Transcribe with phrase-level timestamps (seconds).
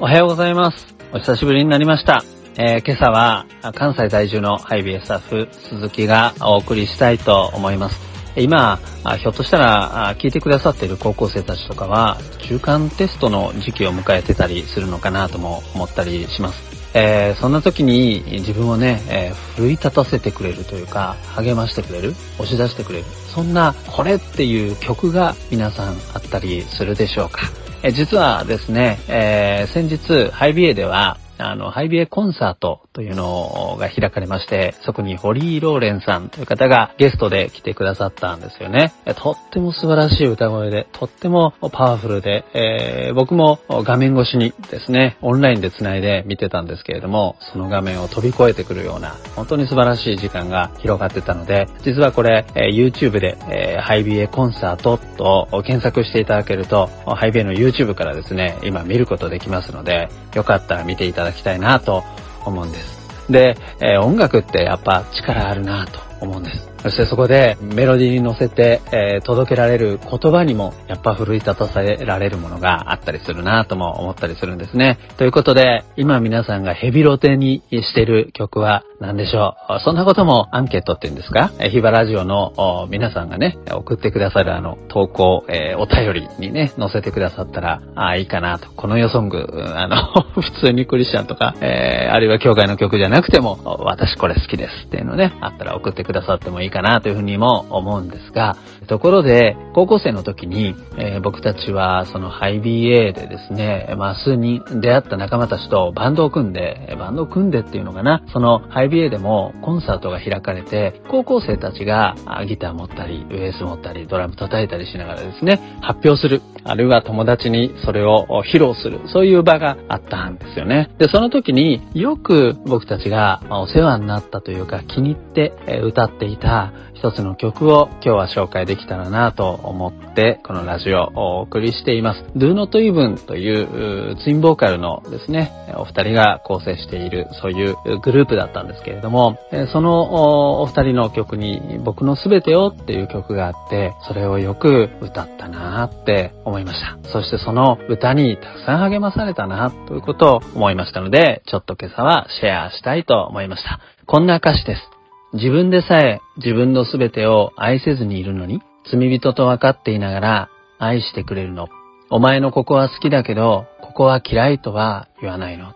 [0.00, 0.94] おはようございます。
[1.12, 2.22] お久しぶりになりました。
[2.56, 7.98] えー、今朝は関西在住のハイビエスタッフ鈴木がお送りしたいと思います。
[8.36, 8.78] 今、
[9.18, 16.62] ひょっとしたら聞いてくださっている高校生たちとかは中間テストの時期を迎えてたりするのかなとも思ったりします。
[16.94, 23.04] えー、そんな時に自分をね、えー、奮い立たせてくれるというか、励ましてくれる、押し出してくれる、
[23.34, 27.67] そんなこれっていう曲が皆さんあったりするでしょうか。
[27.92, 38.92] 実はですね、え先日、ハイビエでは、あの、ハイビエコンサートというのが開かれまして、そこにホリー・ローレンさんという方がゲストで来てくださったんですよね。
[39.16, 62.04] とっても素晴らしい歌声で、とってもパワフルで、えー、僕も画面越しにですね、オンラインで繋いで見てたんですけれども、その画面を飛び越えてくるような、本当に素晴らしい時間が広がってたので、実はこれ、え、YouTube で、えー、ハイビエコンサートと検索していただけると、ハイビエの YouTube からですね、今見ることできますので、よかったら見ていただだきたいなと
[62.44, 62.98] 思うんです。
[63.30, 66.68] で、えー、音楽ってやっぱ力あるなと思うんです。
[66.82, 74.98] そしてそこでメロディーに乗せて、えー、届けられる言葉にもやっぱ奮い立たせられるものがあったりするなとも思ったりするんですね。
[75.16, 79.80] ということで、今皆さんがヘビロテにしてる曲は何でしょう？
[79.80, 81.48] そんなこともアンケートって言うんですか？
[81.70, 88.70] ヒバラジオの皆さんがね、送ってくださるあの投稿、えー、お便りにね、載せてくださったら、あいいかなと。
[88.72, 89.96] この世ソング、あの、
[90.40, 98.56] 普通にクリスチャンとか、えー、あるいは教会の曲じゃなくても、私これ好きですっていうのね、あったら送ってくださってもいいかなというふうにも思うんですが、
[98.88, 112.14] ところで、高校生の時に、えー、僕たちはそのハイ BA でですね、まあ数人出会った仲間たちとバンドを組んで、バンドを組んでっていうのかな、そのハイ BA でもコンサートが開かれて、高校生たちが
[112.46, 120.90] ギター持ったり、ベース持ったり、ドラム叩いたりしながらですね、発表する、あるいは友達にそれを披露する、そういう場があったんですよね。
[120.96, 132.22] で、その時によく僕たちがお世話になったというか気に入って歌歌っていた一つの曲を今日は紹介できたらなと思ってこのラジオをお送りしています。
[132.36, 139.38] Do Not Even というツインボーカルのですね、お二人が構成しているそういうグループだったんですけれども、
[139.72, 146.96] そのお二人の曲に僕のすべてをっていう曲があって、それをよく歌ったなって思いました。
[147.10, 153.80] そしてその歌にたくさん励まされたなということを思いましたので、ちょっと今朝はシェアしたいと思いました。
[154.06, 154.97] こんな歌詞です。
[155.34, 161.68] 自分でさえ自分の全てを愛せずにいるのに、罪人と分かっていながら愛してくれるの。
[162.10, 165.74] お前のここは好きだけど、ここは嫌いとは言わないの。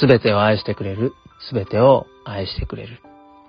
[0.00, 1.12] 全てを愛してくれる。
[1.52, 3.00] 全てを愛してくれる。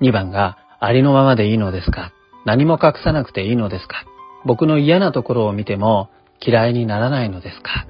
[0.02, 2.14] 2番が、ありのままでいいのですか
[2.46, 4.06] 何も隠さなくていいのですか
[4.46, 7.86] 僕の嫌なところを見ても嫌いにならないのですか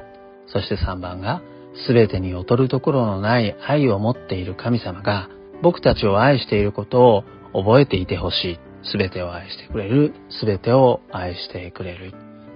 [0.48, 1.42] そして3番が、
[1.88, 5.30] 全てに劣るところのない愛を持っている神様が
[5.62, 8.60] 僕たちを愛していることを覚えていてほしい。
[8.84, 10.14] すべてを愛してくれる。
[10.30, 12.14] すべてを愛してくれる。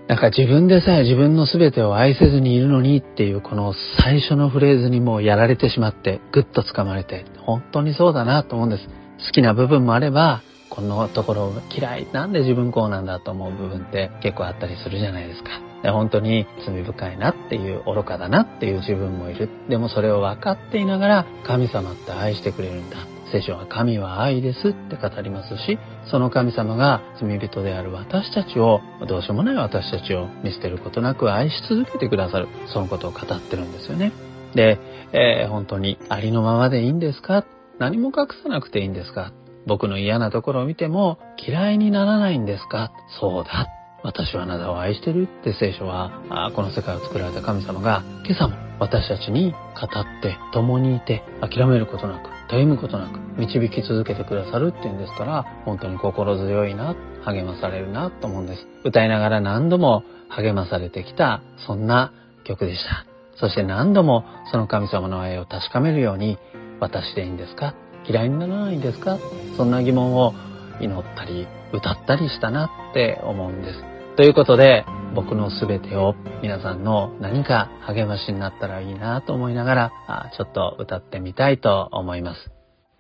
[0.07, 8.87] なんか自分でさえ自分の全てを愛せずにいるのにっていうこの最初のフレーズにもうやられてしまってぐっと掴まれて本当にそうだなと思うんです。
[9.25, 15.49] 好きな部分もあればこのところ嫌いなんで自分こうなんだと思う部分って結構あったりするじゃないですか。
[15.83, 19.49] で本当に罪深いなっていう愚かだなっていう自分もいる。
[19.69, 22.97] でもそれを分かっていながら神様って愛してくれるんだ。
[23.33, 25.79] 聖書は神は愛ですって語りますし、
[26.11, 34.11] その神様が罪人である私たちを、どうしようもない私たちを見捨てることなく愛し続けてくださる、そのことを語ってるんですよね。
[34.53, 34.77] で、
[35.13, 37.43] えー、本当にありのままでいいんですか？
[37.79, 39.33] 何も隠さなくていいんですか？
[39.65, 42.91] 僕の嫌なところを見ても嫌いにならないんですか？
[43.19, 43.67] そうだ。
[44.03, 56.95] 私はあなたを愛してるって聖書は、この世界を作られた神様が今朝も私たちに語って共にいて諦めることなくたゆむことなく導き続けてくださるっていうんですから本当に心強いな
[57.25, 58.67] 励まされるなと思うんです。
[58.83, 62.11] 歌いながら何度も励まされてきたそんな
[62.43, 63.05] 曲でした。
[63.39, 66.37] そして何度もその神様の愛を確かめるように
[66.79, 67.73] 私でいいんですか？
[68.05, 69.17] 嫌いにならないんですか？
[69.57, 70.33] そんな疑問を
[70.81, 73.92] 祈ったり歌ったりしたなって思うんです。
[74.15, 76.13] ということで、僕のすべてを
[76.43, 82.51] 皆さんの何か励ましになったらいいなと思いながら、ちょっと歌ってみたいと思います。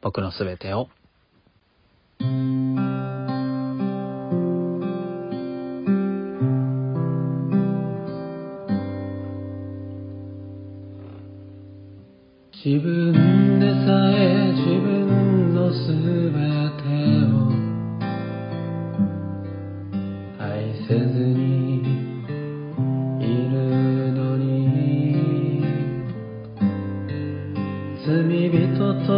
[0.01, 0.87] 僕のすべてを。
[12.65, 15.91] 自分でさえ自分のす
[16.31, 17.42] べてせ
[28.53, 29.13] 人と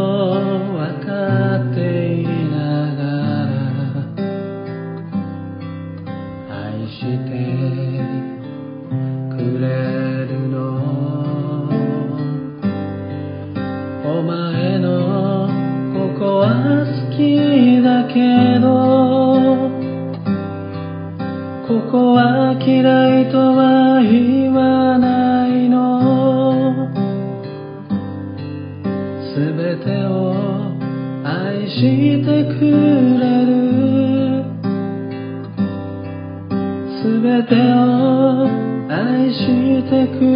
[0.72, 1.12] 分か
[1.58, 1.80] って
[2.22, 2.56] いな
[2.96, 3.76] がら
[6.56, 7.28] 愛して
[9.36, 9.66] くれ
[10.26, 10.56] るの
[14.06, 14.88] お前の
[15.94, 16.46] ここは
[16.88, 17.20] 好き
[17.84, 18.16] だけ
[18.62, 18.66] ど
[21.68, 24.35] ここは嫌いとは言わ
[31.76, 32.62] してく
[33.20, 33.52] れる。
[37.02, 38.48] すべてを
[38.90, 38.94] 愛
[39.34, 39.44] し
[39.84, 40.35] てくれる。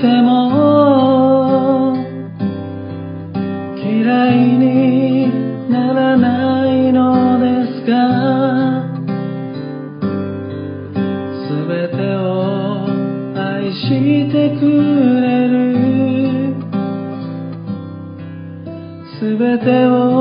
[0.00, 1.94] ても
[3.76, 7.46] 嫌いにならないので
[7.80, 7.90] すか？
[11.48, 12.86] すべてを
[13.36, 14.62] 愛してく
[15.20, 15.52] れる。
[19.18, 20.11] すべてを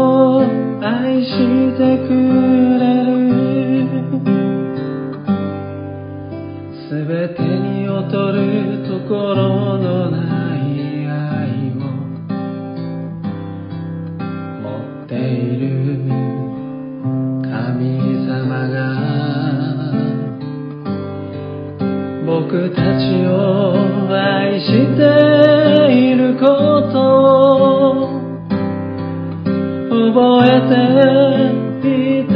[30.12, 32.36] 覚えていて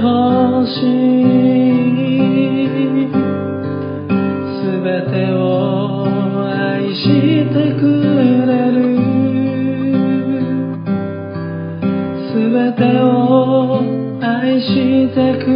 [0.00, 0.04] ほ
[0.64, 1.52] しい。
[4.56, 5.36] すべてを
[6.48, 7.04] 愛し
[7.52, 7.84] てく
[8.46, 8.76] れる。
[12.32, 13.04] すべてを
[14.22, 14.70] 愛し
[15.14, 15.46] てく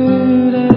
[0.52, 0.75] れる。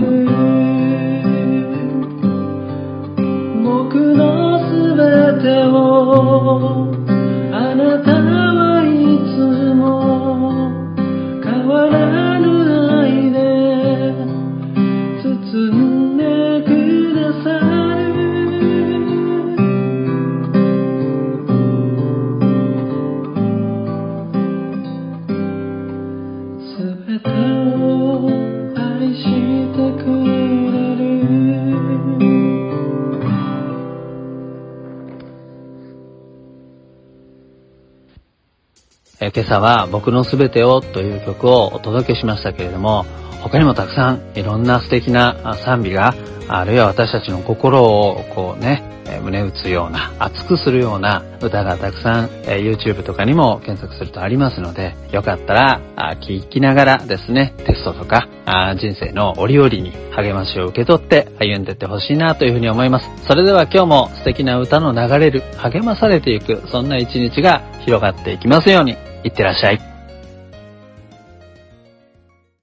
[39.33, 43.05] 今朝は僕のすべてをという曲をお届けしましたけれども、
[43.41, 46.13] 他にもたくさんいろんな素敵な賛美が、
[46.47, 48.83] あるいは私たちの心をこうね、
[49.21, 63.09] 胸打つような、熱くするような歌がたくさん、え YouTube とかにも検索するとありますので、よかったら、あ聞きながらですね、テストとか、あ人生の折々に励ましを受け取って歩んでってほしいなというふうに思います。
[63.27, 69.88] それでは今日も素敵な歌の流れる、励まされていく、そんな一日が広がっていきますように、いってらっしゃい。